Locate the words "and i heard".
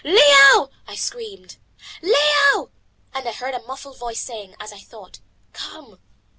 3.13-3.53